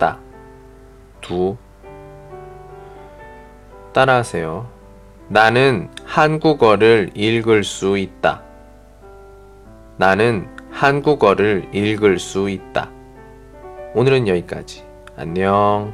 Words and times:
다, 0.00 0.18
두. 1.20 1.56
따라하세요. 3.92 4.66
나는 5.28 5.90
한국어를 6.06 7.10
읽을 7.14 7.62
수 7.62 7.98
있다. 7.98 8.42
나는 9.98 10.48
한국어를 10.70 11.68
읽을 11.74 12.18
수 12.18 12.48
있다. 12.48 12.90
오늘은 13.94 14.26
여기까지. 14.26 14.84
안녕. 15.16 15.92